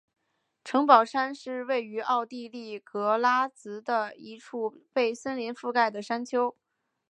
[0.65, 6.55] 城堡山是位于奥地利格拉兹的一处被森林覆盖的山丘。